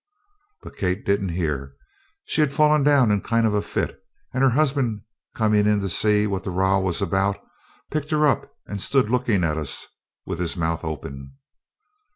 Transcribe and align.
But 0.63 0.77
Kate 0.77 1.05
didn't 1.05 1.29
hear. 1.29 1.75
She 2.25 2.41
had 2.41 2.51
fallen 2.51 2.81
down 2.81 3.11
in 3.11 3.19
a 3.19 3.21
kind 3.21 3.45
of 3.45 3.63
fit, 3.63 4.01
and 4.33 4.43
her 4.43 4.49
husband, 4.49 5.03
coming 5.35 5.67
in 5.67 5.79
to 5.79 5.89
see 5.89 6.25
what 6.25 6.43
the 6.43 6.49
row 6.49 6.79
was 6.79 7.03
about, 7.03 7.37
picked 7.91 8.09
her 8.09 8.25
up, 8.25 8.51
and 8.65 8.81
stood 8.81 9.11
looking 9.11 9.43
at 9.43 9.57
us 9.57 9.85
with 10.25 10.39
his 10.39 10.57
mouth 10.57 10.83
open. 10.83 11.37